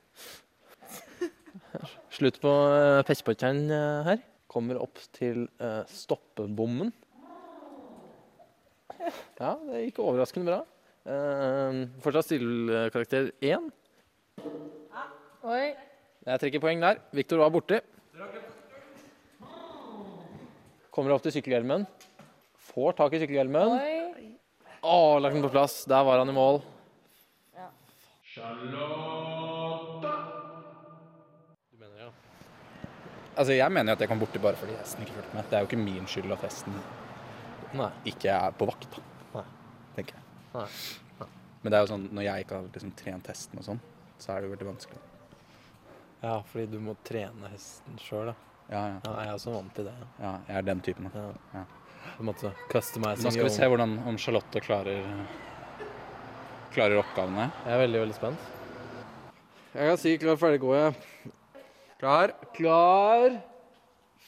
[2.14, 4.22] Slutt på uh, pestpotteren uh, her.
[4.50, 6.92] Kommer opp til uh, stoppebommen.
[9.36, 10.60] Ja, det gikk overraskende bra.
[11.04, 13.68] Uh, fortsatt stillkarakter én.
[15.44, 15.74] Oi.
[16.24, 17.02] Jeg trekker poeng der.
[17.12, 17.82] Viktor var borti.
[20.94, 21.88] Kommer opp til sykkelhjelmen.
[22.70, 23.72] Får tak i sykkelhjelmen.
[23.74, 24.28] Oi.
[24.84, 25.80] Å, lagt den på plass.
[25.90, 26.60] Der var han i mål.
[31.70, 32.10] Du mener ja.
[33.34, 35.50] Altså, jeg mener jo at jeg kom borti bare fordi hesten ikke fulgte med.
[35.50, 36.78] Det er jo ikke min skyld at hesten
[37.74, 37.90] Nei.
[38.14, 39.02] ikke er på vakt, da.
[39.34, 39.44] Nei.
[39.98, 40.24] Tenker jeg.
[40.54, 41.28] Nei.
[41.64, 43.78] Men det er jo sånn, når jeg ikke har liksom trent hesten og sånn,
[44.20, 45.00] så er det jo veldig vanskelig.
[46.20, 48.53] Ja, fordi du må trene hesten sjøl, da.
[48.70, 48.98] Ja, ja.
[49.04, 49.94] Ja, jeg er også vant til det.
[50.00, 50.10] ja.
[50.24, 51.10] ja jeg er den typen.
[51.14, 51.30] Ja.
[51.54, 51.64] Ja.
[52.14, 53.26] På en måte customizing.
[53.26, 55.08] Nå skal vi se hvordan, om Charlotte klarer,
[56.74, 57.48] klarer oppgavene.
[57.64, 58.52] Jeg er veldig, veldig spent.
[59.74, 61.32] Jeg kan si klar, ferdig, gå, jeg.
[61.98, 62.34] Klar.
[62.54, 63.38] Klar,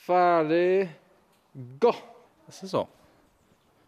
[0.06, 0.88] ferdig,
[1.82, 1.92] gå.
[2.50, 2.86] Se så.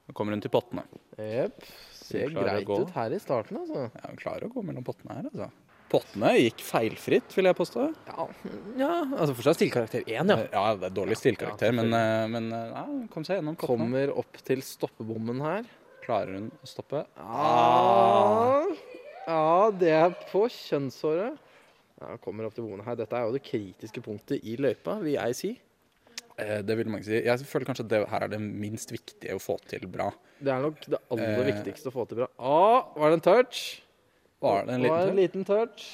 [0.08, 0.86] Nå kommer hun til pottene.
[1.18, 1.64] Jepp.
[1.98, 2.78] Ser greit gå.
[2.84, 3.88] ut her i starten, altså.
[3.90, 5.50] Ja, hun klarer å gå mellom pottene her, altså.
[5.88, 7.84] Pottene gikk feilfritt, vil jeg påstå.
[8.10, 8.26] Ja,
[8.76, 10.36] ja altså fortsatt stillkarakter én, ja.
[10.52, 12.82] Ja, det er dårlig stilkarakter, Ja, men, eh, men eh, ja,
[13.14, 13.86] kom seg gjennom pottene.
[13.86, 15.64] Kommer opp til stoppebommen her.
[16.04, 17.06] Klarer hun å stoppe?
[17.20, 18.66] Ah.
[19.28, 21.40] Ja, det er på kjønnshåret.
[21.98, 22.94] Ja, kommer opp til bommen her.
[23.00, 25.50] Dette er jo det kritiske punktet i løypa, vil jeg si.
[26.38, 27.16] Eh, det vil mange si.
[27.24, 30.12] Jeg føler kanskje at det her er det minst viktige å få til bra.
[30.38, 31.52] Det er nok det aller Eh.
[31.52, 32.28] viktigste å få til bra.
[32.38, 33.82] Ah, var det en touch?
[34.40, 35.84] Var det en Det liten en liten touch.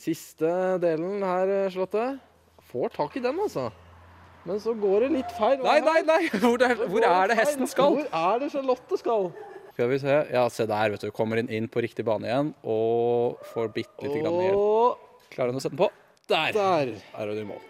[0.00, 2.18] Siste delen her, Charlotte.
[2.70, 3.68] Får tak i den, altså.
[4.48, 5.60] Men så går det litt feil.
[5.60, 6.20] Nei, nei, nei!
[6.40, 7.98] Hvor er, hvor er det hesten skal?
[7.98, 9.28] Hvor er det Charlotte skal?
[9.74, 10.14] Skal vi se.
[10.32, 11.10] Ja, se der, vet du.
[11.12, 15.04] Kommer inn, inn på riktig bane igjen og får bitte lite grann hjelp.
[15.34, 15.90] Klarer hun å sette den på?
[16.30, 16.56] Der!
[16.56, 16.94] der.
[17.20, 17.60] Er hun i mål.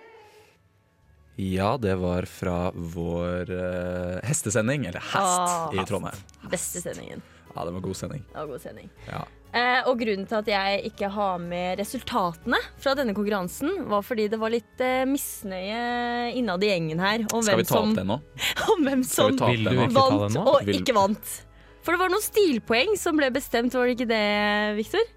[1.40, 6.18] Ja, det var fra vår uh, hestesending, eller hest, Ah, i Trondheim.
[6.53, 7.22] Beste sendingen.
[7.55, 8.24] Ja, det var god sending.
[8.29, 8.90] Det var god sending.
[9.09, 9.22] Ja.
[9.51, 14.29] Eh, og grunnen til at jeg ikke har med resultatene fra denne konkurransen, var fordi
[14.31, 15.81] det var litt eh, misnøye
[16.39, 18.19] innad i gjengen her om Skal hvem vi ta som, opp det nå?
[18.77, 20.45] om hvem som Vil du ikke ta vant nå?
[20.53, 21.33] og Vil- ikke vant.
[21.83, 24.23] For det var noen stilpoeng som ble bestemt, var det ikke det,
[24.79, 25.11] Viktor?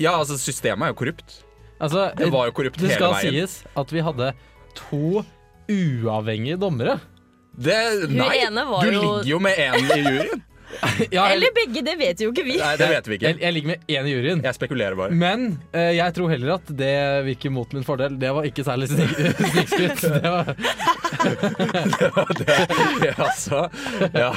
[0.00, 1.40] Ja, altså, systemet er jo korrupt.
[1.82, 3.34] Altså, Det var jo korrupt det hele skal veien.
[3.34, 4.32] sies at vi hadde
[4.78, 5.24] to
[5.68, 6.96] uavhengige dommere.
[7.58, 10.42] Det, Hun nei, ene var du jo- ligger jo med én i juryen.
[11.14, 12.56] Ja, jeg, Eller begge, det vet jo ikke vi.
[12.60, 13.30] Nei, det vet vi ikke.
[13.32, 14.42] jeg, jeg ligger med én i juryen.
[14.44, 15.14] Jeg spekulerer bare.
[15.16, 16.92] Men eh, jeg tror heller at det
[17.26, 18.18] virker mot min fordel.
[18.20, 19.16] Det var ikke særlig snik-
[19.52, 20.04] snikskryt.
[21.18, 23.68] Det, var- det, altså,
[24.14, 24.28] ja.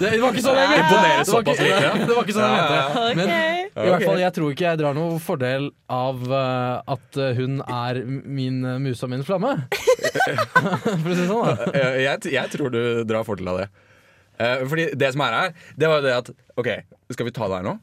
[0.00, 0.80] det var ikke sånn jeg mente!
[0.80, 1.80] Imponerer Det var såpass lite.
[1.82, 1.90] ja.
[2.00, 3.16] Det var ikke sånn jeg Ja, ja, mente.
[3.16, 3.86] Men okay.
[3.86, 7.58] i hvert fall, jeg tror ikke jeg drar noen fordel av uh, at eh, hun
[7.66, 9.52] er min musa, og min flamme.
[9.66, 11.68] For å si det sånn, da.
[11.74, 13.68] Eh, jeg, jeg tror du drar fordel av det.
[14.36, 16.70] Eh, fordi det som er her, det var jo det at OK,
[17.16, 17.76] skal vi ta det her nå?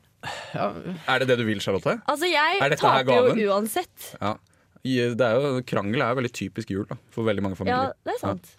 [0.55, 0.69] Ja,
[1.09, 1.97] Er det det du vil, Charlotte?
[2.07, 4.13] Altså, jeg Er taper jo uansett.
[4.21, 4.37] Ja.
[4.83, 7.91] Det er jo, krangel er jo veldig typisk jul da, for veldig mange familier.
[7.91, 8.49] Ja, det er sant.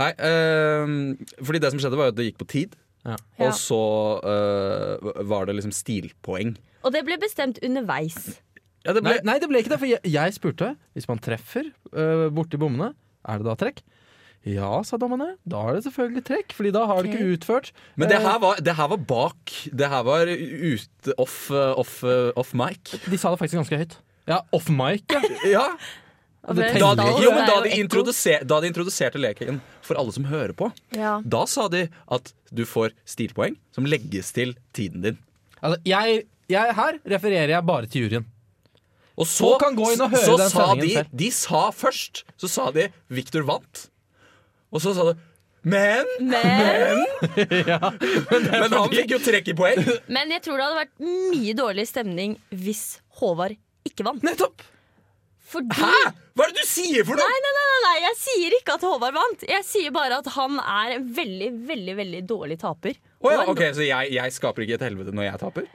[0.00, 2.78] Nei, uh, fordi det som skjedde, var jo at det gikk på tid.
[3.02, 3.16] Ja.
[3.38, 3.48] Ja.
[3.48, 3.82] Og så
[4.22, 6.56] uh, var det liksom stilpoeng.
[6.82, 8.40] Og det ble bestemt underveis.
[8.82, 10.72] Ja, det Nei, nei, det ble ikke det, for jeg, jeg spurte.
[10.96, 12.92] Hvis man treffer uh, borti bommene,
[13.22, 13.84] er det da trekk?
[14.48, 15.36] Ja, sa dommerne.
[15.46, 18.40] Da er det selvfølgelig trekk, Fordi da har du ikke utført Men det eh, her,
[18.42, 19.52] var, det her var bak.
[19.70, 22.96] Det her var ute off, eh, off, eh, off mic.
[23.06, 23.98] De sa det faktisk ganske høyt.
[24.26, 25.06] Ja, off mic,
[25.46, 25.66] ja.
[26.42, 30.72] Ja, da, jo, men da, de da de introduserte leken for alle som hører på,
[30.90, 31.20] Ja.
[31.22, 35.20] da sa de at du får stilpoeng som legges til tiden din.
[35.62, 38.26] Altså, jeg, jeg, her refererer jeg bare til juryen.
[39.14, 42.48] Og så, kan gå inn og høre så den sa de, de sa først Så
[42.48, 43.86] sa de Victor vant.
[44.72, 45.20] Og så sa du
[45.68, 46.08] Men!
[46.18, 47.02] Men,
[48.50, 49.78] Men han fikk jo trekk i poeng.
[50.10, 52.84] men jeg tror det hadde vært mye dårlig stemning hvis
[53.20, 53.54] Håvard
[53.86, 54.24] ikke vant.
[54.26, 54.64] Nettopp!
[55.52, 56.12] Fordi Hæ?!
[56.32, 57.28] Hva er det du sier for noe?!
[57.28, 59.42] nei, nei, nei, nei, jeg sier ikke at Håvard vant.
[59.50, 62.96] Jeg sier bare at han er en veldig, veldig veldig dårlig taper.
[63.20, 65.66] Oh, ja, en ok, Så jeg, jeg skaper ikke et helvete når jeg taper?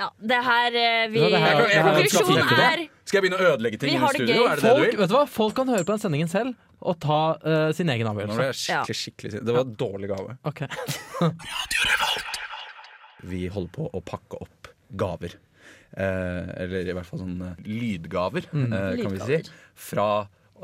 [0.00, 3.80] Ja, det her eh, vi, Ja, det her- Konklusjonen er Skal jeg begynne å ødelegge
[3.82, 4.46] ting i studio?
[4.48, 5.00] Er det det du Folk, vil?
[5.02, 5.24] vet du hva?
[5.28, 8.66] Folk kan høre på den sendingen selv og ta uh, sin egen Nå ble avgjørelse.
[8.68, 9.46] jeg skikkelig, skikkelig sint.
[9.46, 10.36] Det var en dårlig gave.
[10.50, 10.68] Okay.
[13.32, 15.36] Vi holder på å pakke opp gaver.
[15.92, 18.72] Eh, eller i hvert fall sånne lydgaver, Mm.
[18.72, 19.50] eh, kan vi si.
[19.76, 20.06] Fra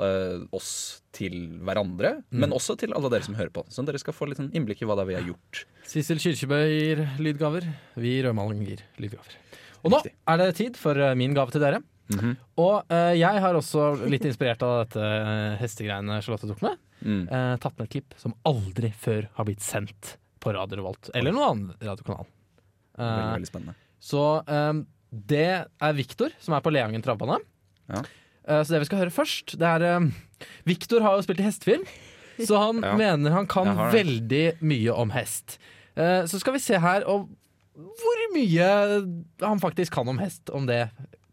[0.01, 2.41] eh, oss til hverandre, Mm.
[2.41, 3.65] men også til alle dere som hører på.
[3.69, 5.65] Så dere skal få litt sånn innblikk i hva det er vi har gjort.
[5.85, 7.67] Sissel Kyrkjebø gir lydgaver.
[7.97, 9.35] Vi i Rødmaling gir lydgaver.
[9.85, 11.83] Og nå er det tid for eh, min gave til dere.
[12.09, 12.37] Mhm.
[12.57, 17.29] Og eh, jeg har også, litt inspirert av dette eh, hestegreiene Charlotte tok med, Mm.
[17.31, 21.11] eh, tatt med et klipp som aldri før har blitt sendt på Radio Revolt.
[21.15, 22.27] Eller noen annen radiokanal.
[22.99, 23.75] Eh, Veldig, veldig spennende.
[24.03, 24.81] Så eh,
[25.13, 25.45] det
[25.81, 27.39] er Viktor, som er på Leangen travbane.
[27.89, 28.03] Ja.
[28.49, 30.09] Så det vi skal høre først, det er
[30.67, 31.83] Viktor har jo spilt i hestefilm,
[32.41, 32.95] så han Ja.
[32.97, 35.59] mener han kan veldig mye om hest.
[35.95, 37.29] Så skal vi se her og
[37.77, 38.69] hvor mye
[39.45, 40.89] han faktisk kan om hest, om det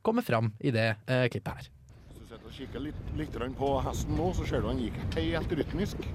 [0.06, 1.70] kommer fram i det eh, klippet her.
[2.10, 5.00] Hvis du sitter og kikker litt, litt på hesten nå, så ser du han gikk
[5.18, 6.06] helt rytmisk.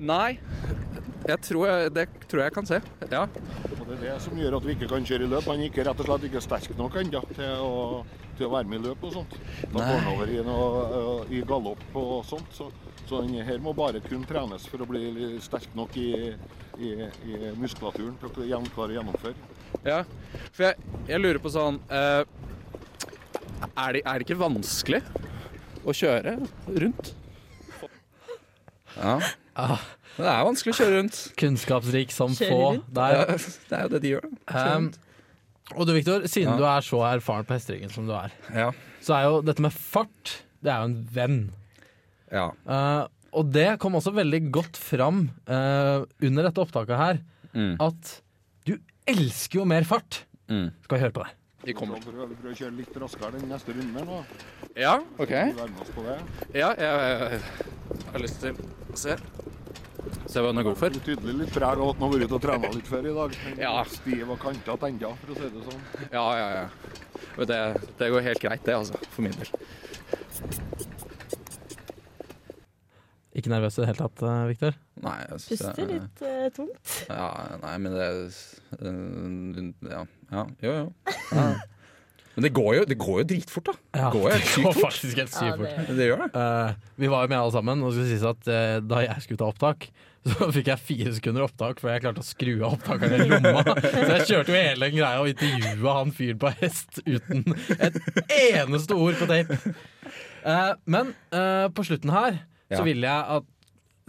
[0.00, 0.38] Nei,
[1.28, 2.80] jeg tror jeg, det tror jeg kan se.
[3.12, 3.26] Ja.
[3.76, 5.48] Og det er det som gjør at vi ikke kan kjøre i løp.
[5.50, 7.66] Han gikk rett og slett ikke sterk nok ennå til,
[8.38, 9.36] til å være med i løp og sånt.
[9.66, 12.50] Da går han over i, noe, øh, i galopp og sånt.
[12.56, 12.70] Så,
[13.04, 16.10] så den her må bare kun trenes for å bli sterk nok i,
[16.80, 16.94] i,
[17.28, 18.34] i muskulaturen til å
[18.72, 19.50] klare å gjennomføre.
[19.84, 20.02] ja.
[20.54, 22.22] For jeg, jeg lurer på sånn eh,
[23.76, 25.00] er, det, er det ikke vanskelig
[25.86, 26.36] å kjøre
[26.82, 27.12] rundt?
[28.96, 29.14] Ja.
[29.60, 29.82] Ah.
[30.16, 31.18] Det er vanskelig å kjøre rundt.
[31.40, 32.58] Kunnskapsrik som få.
[32.92, 33.14] Der.
[33.14, 33.36] Ja,
[33.70, 34.26] det er jo det de gjør.
[34.50, 34.88] Um,
[35.76, 36.58] og du Viktor, siden Ja.
[36.58, 38.70] du er så erfaren på hesteryggen som du er, ja.
[39.04, 41.38] så er jo dette med fart Det er jo en venn.
[42.32, 42.50] ja.
[42.66, 47.20] Uh, og det kom også veldig godt fram uh, under dette opptaket her,
[47.54, 47.76] Mm.
[47.82, 48.10] at
[48.66, 48.76] du
[49.10, 50.20] elsker jo mer fart.
[50.50, 50.68] Mm.
[50.84, 51.32] Skal vi høre på det?
[51.60, 52.00] De kommer.
[52.00, 54.20] prøver vi prøver å kjøre litt raskere den neste runden nå.
[54.78, 55.32] Ja, OK.
[55.34, 56.16] Vi være oss på det.
[56.56, 57.40] Ja, jeg,
[57.90, 59.16] jeg har lyst til å se.
[60.30, 60.94] Se hva den er god for.
[60.94, 63.10] Det er Tydelig litt preg av at den har vært ute og trena litt før
[63.10, 63.36] i dag.
[63.60, 63.74] Ja.
[63.92, 65.84] Stiv og kantete ennå, for å si det sånn.
[66.14, 66.66] Ja, ja, ja.
[67.50, 67.60] Det,
[68.00, 69.02] det går helt greit, det, altså.
[69.10, 70.88] For min del.
[73.34, 74.78] Ikke nervøs i det hele tatt, eh, Viktor?
[75.04, 76.94] Nei, jeg synes Puster det- litt uh, tungt.
[77.08, 77.28] Ja,
[77.62, 78.08] nei, men det
[78.82, 80.00] uh, Ja,
[80.32, 80.88] ja jo, jo.
[81.36, 81.50] Ja.
[82.36, 83.72] Men det går jo, det går jo dritfort, da.
[83.98, 85.88] Ja, Går jo det går faktisk helt Ja, sykt fort.
[85.88, 86.28] det- Det gjør det.
[86.34, 89.40] Uh, vi var jo med alle sammen, og skal sies at uh, da jeg skulle
[89.42, 89.88] ta opptak,
[90.30, 93.62] så fikk jeg fire sekunder opptak før jeg klarte å skru av opptakeren i lomma.
[93.94, 97.44] Så jeg kjørte jo hele den greia og intervjua han fyren på hest uten
[97.78, 97.96] et
[98.36, 99.56] eneste ord på tape.
[100.44, 102.44] Uh, men eh, på slutten her Ja.
[102.70, 103.48] Så vil jeg at,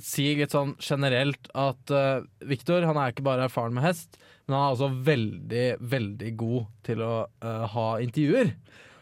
[0.02, 4.56] si litt sånn generelt at uh, Viktor han er ikke bare erfaren med hest, men
[4.58, 8.54] han er også veldig, veldig god til å uh, ha intervjuer.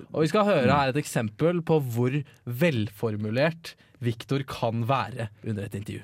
[0.09, 5.79] Og vi skal høre her et eksempel på hvor velformulert Viktor kan være under et
[5.79, 6.03] intervju.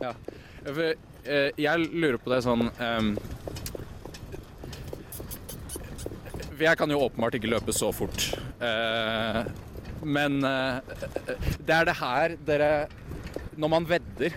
[0.00, 0.82] For,
[1.28, 3.14] uh, jeg lurer på det sånn um,
[6.62, 8.28] jeg kan jo åpenbart ikke løpe så fort.
[8.62, 9.40] Eh,
[10.04, 10.80] men eh,
[11.64, 12.70] det er det her dere
[13.56, 14.36] Når man vedder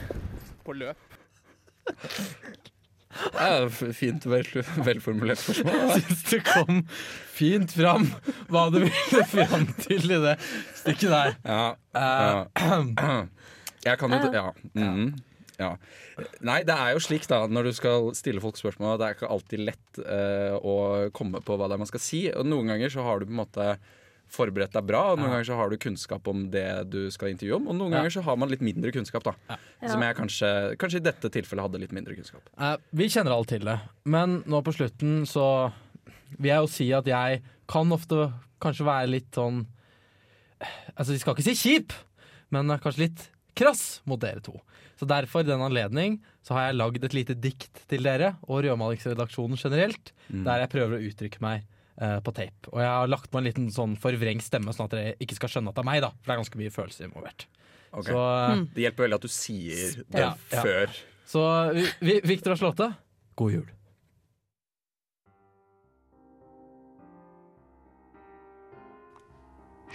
[0.66, 0.98] på løp
[3.18, 4.48] Det er fint vel,
[4.86, 5.78] velformulert spørsmål.
[5.80, 6.84] Jeg syns det kom
[7.38, 8.10] fint fram
[8.52, 10.36] hva du ville fram til i det
[10.78, 11.32] stykket der.
[11.48, 11.64] Ja.
[11.98, 13.16] ja.
[13.88, 14.46] Jeg kan jo ja.
[14.78, 15.16] Mm,
[15.58, 15.72] ja.
[16.46, 18.98] Nei, det er jo slik da når du skal stille folk spørsmål.
[19.00, 20.76] Det er ikke alltid lett uh, å
[21.16, 22.26] komme på hva det er man skal si.
[22.34, 23.72] Og Noen ganger så har du på en måte
[24.30, 27.56] forberedt deg bra, og noen ganger så har du kunnskap om det du skal intervjue
[27.56, 27.68] om.
[27.72, 27.98] Og noen Ja.
[28.02, 29.58] ganger så har man litt mindre kunnskap, da.
[29.88, 32.42] Som jeg kanskje, kanskje i dette tilfellet hadde litt mindre kunnskap.
[32.60, 35.72] Eh, vi kjenner alle til det, men nå på slutten så
[36.40, 39.66] vil jeg jo si at jeg kan ofte kanskje være litt sånn
[40.98, 41.94] Altså, de skal ikke si kjip,
[42.50, 44.56] men kanskje litt krass mot dere to.
[44.98, 48.64] Så derfor, i den anledning, så har jeg lagd et lite dikt til dere og
[48.66, 51.68] Rødmalingsredaksjonen generelt, der jeg prøver å uttrykke meg
[52.02, 52.72] eh, på tape.
[52.74, 55.54] Og jeg har lagt på en liten sånn forvrengt stemme, sånn at dere ikke skal
[55.56, 56.12] skjønne at det er meg, da.
[56.20, 57.48] For det er ganske mye følelser involvert.
[57.88, 58.12] Okay.
[58.12, 58.68] Så, mm.
[58.76, 60.62] Det hjelper veldig at du sier det Ja, ja.
[60.62, 61.02] før.
[61.26, 62.92] så vi, vi, Victor og Slåtte,
[63.40, 63.68] god jul.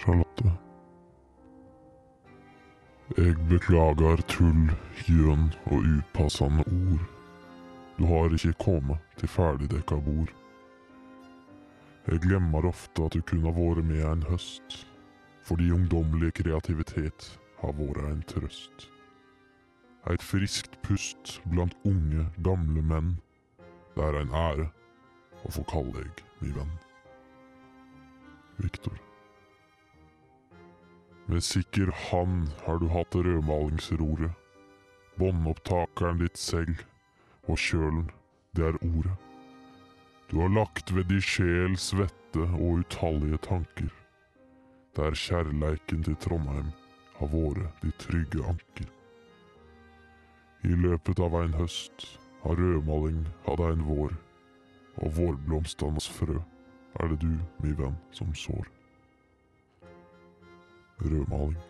[0.03, 0.51] Charlotte.
[3.17, 4.71] Jeg beklager tull,
[5.05, 7.03] gjøn og upassende ord.
[7.99, 10.33] Du har ikke kommet til ferdigdekka bord.
[12.03, 14.81] Jeg glemmer ofte at du kunne ha vært med en høst,
[15.47, 17.29] fordi ungdommelig kreativitet
[17.61, 18.89] har vært en trøst.
[20.11, 23.15] Et friskt pust blant unge, gamle menn.
[23.95, 24.67] Det er en ære
[25.47, 26.75] å få kalle deg min venn.
[28.59, 28.99] Viktor.
[31.31, 34.35] Med sikker hand har du hatt rødmalingsroret.
[35.15, 36.83] Båndopptakeren ditt selv,
[37.47, 38.09] og kjølen,
[38.57, 39.15] det er ordet.
[40.33, 43.91] Du har lagt ved di sjel svette og utallige tanker.
[44.97, 46.71] Der kjærleiken til Trondheim
[47.19, 48.89] har vært de trygge anker.
[50.65, 52.07] I løpet av en høst
[52.41, 54.17] har rødmaling hatt en vår,
[55.05, 58.65] og vårblomstenes frø er det du, min venn, som sår
[61.05, 61.61] rødmaling.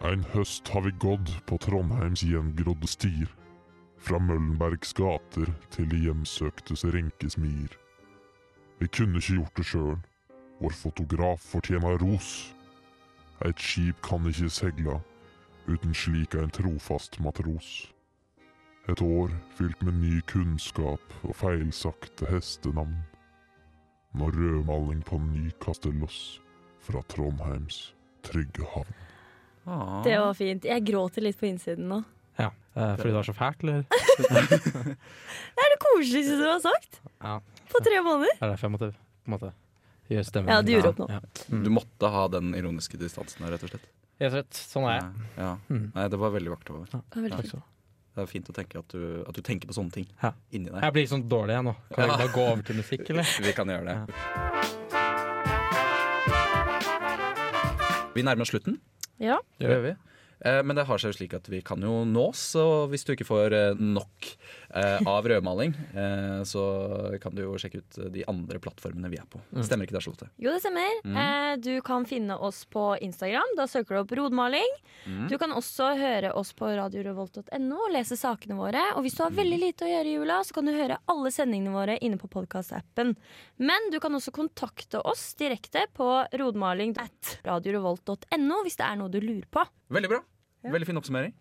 [0.00, 3.28] En høst har vi gått på Trondheims gjengrodde stier,
[3.98, 7.72] fra Møllenbergs gater til de hjemsøktes renkesmier.
[8.78, 9.98] Vi kunne ikke gjort det sjøl,
[10.60, 12.30] vår fotograf fortjener ros.
[13.44, 15.00] Et skip kan ikke seile
[15.66, 17.92] uten slik en trofast matros.
[18.88, 22.96] Et år fylt med ny kunnskap og feilsagte hestenavn.
[24.16, 26.40] Når rødmaling på ny kaster loss
[26.80, 28.94] fra Trondheims trygge havn.
[29.66, 30.02] Ah.
[30.04, 30.64] Det var fint.
[30.64, 32.02] Jeg gråter litt på innsiden nå.
[32.76, 32.90] Ja.
[32.92, 33.84] Eh, fordi det var så fælt, eller?
[35.56, 37.38] Det er det koseligste du har sagt Ja.
[37.72, 38.32] på tre måneder.
[38.36, 39.52] Det er derfor jeg måtte på en måte,
[40.12, 40.52] gjøre stemmen.
[40.52, 41.06] Ja, du gjorde opp nå.
[41.10, 41.20] Ja.
[41.64, 43.86] Du måtte ha den ironiske distansen her, rett og slett.
[44.20, 44.60] Rett og slett.
[44.60, 45.08] Sånn er jeg.
[45.40, 45.50] Ja.
[45.72, 45.86] Mm.
[45.96, 46.70] Nei, det var veldig vakkert.
[46.76, 47.00] Over.
[47.16, 47.56] Veldig fint.
[47.56, 47.62] ha.
[48.16, 50.30] Det er fint å tenke at du, at du tenker på sånne ting Ja.
[50.52, 50.80] inni deg.
[50.86, 51.74] Jeg blir sånn dårlig jeg nå.
[51.94, 52.16] Kan jeg Ja.
[52.16, 53.24] bare gå over til musikk, eller?
[53.44, 53.96] Vi kan gjøre det.
[58.16, 58.78] Vi nærmer oss slutten.
[59.20, 59.36] Ja.
[59.60, 59.92] Det gjør vi.
[60.44, 63.12] Eh, Men det har seg jo slik at vi kan jo nås, og hvis du
[63.14, 64.26] ikke får eh, nok
[64.76, 69.24] eh, av rødmaling, eh, så kan du jo sjekke ut de andre plattformene vi er
[69.32, 69.40] på.
[69.64, 70.28] Stemmer ikke det, Charlotte?
[70.38, 70.92] Jo, det stemmer.
[71.04, 71.16] Mm.
[71.16, 73.54] Eh, du kan finne oss på Instagram.
[73.56, 74.68] Da søker du opp Rodmaling.
[75.06, 75.28] Mm.
[75.30, 78.82] Du kan også høre oss på radiorevolt.no og lese sakene våre.
[78.96, 79.36] Og hvis du har Mm.
[79.40, 82.28] veldig lite å gjøre i jula, så kan du høre alle sendingene våre inne på
[82.28, 83.16] podkastappen.
[83.58, 89.46] Men du kan også kontakte oss direkte på rodmaling.radiorevolt.no hvis det er noe du lurer
[89.50, 89.64] på.
[89.92, 90.22] Veldig bra.
[90.66, 91.34] Veldig fin oppsummering.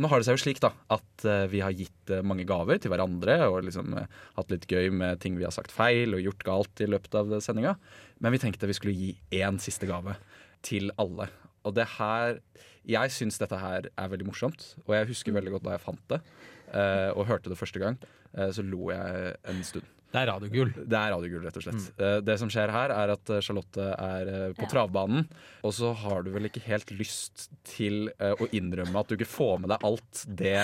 [0.00, 2.78] Nå har det seg jo slik da at eh, vi har gitt eh, mange gaver
[2.80, 6.22] til hverandre og liksom eh, hatt litt gøy med ting vi har sagt feil og
[6.24, 7.74] gjort galt i løpet av sendinga.
[8.24, 10.16] Men vi tenkte vi skulle gi én siste gave
[10.64, 11.28] til alle.
[11.68, 12.40] Og det her
[12.82, 16.02] Jeg syns dette her er veldig morsomt, og jeg husker veldig godt da jeg fant
[16.10, 16.18] det
[17.14, 17.94] og hørte det første gang.
[18.50, 19.86] så lo jeg en stund.
[20.12, 20.72] Det er radiogull.
[20.76, 21.86] Det er radiogull, rett og slett.
[21.96, 22.24] Mm.
[22.28, 24.70] Det som skjer her, er at eh, Charlotte er eh, på Ja.
[24.74, 25.26] travbanen,
[25.64, 29.30] og så har du vel ikke helt lyst til eh, å innrømme at du ikke
[29.32, 30.58] får med deg alt det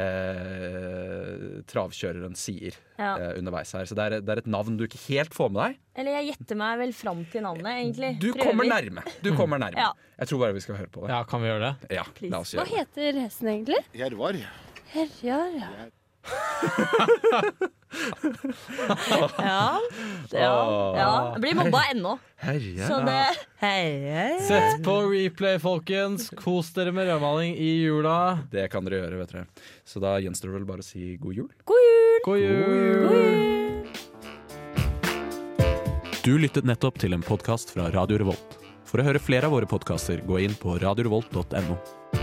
[0.00, 3.14] eh, travkjøreren sier Ja.
[3.18, 3.86] eh, underveis her.
[3.88, 5.78] Så det er, det er et navn du ikke helt får med deg.
[6.02, 8.12] Eller jeg gjetter meg vel fram til navnet, egentlig.
[8.20, 8.44] Du Prøver.
[8.50, 9.04] kommer nærme.
[9.22, 9.78] Du kommer nærme.
[9.86, 9.92] Ja.
[10.20, 11.10] Jeg tror bare vi skal høre på det.
[11.14, 11.94] Ja, kan vi gjøre det?
[12.00, 12.32] Ja, Please.
[12.34, 12.82] la oss Hva gjøre det.
[12.98, 13.80] heter hesten egentlig?
[14.02, 14.40] Jervar.
[14.90, 15.70] Herjar, ja.
[19.38, 19.80] Ja.
[20.30, 20.50] ja.
[20.96, 21.32] ja.
[21.34, 22.18] Jeg blir mobba ennå.
[22.86, 23.24] Så det
[23.60, 24.38] Hei, hei.
[24.46, 26.30] Sett på replay, folkens.
[26.38, 28.38] Kos dere med rødmaling i jula.
[28.52, 29.44] Det kan dere gjøre, vet dere.
[29.84, 31.50] Så da gjenstår det vel bare å si god jul.
[31.68, 32.20] God jul!
[32.24, 33.70] God jul!
[36.20, 38.58] Du lyttet nettopp til en podkast fra Radio Revolt.
[38.88, 42.19] For å høre flere av våre podkaster, gå inn på radiorevolt.no.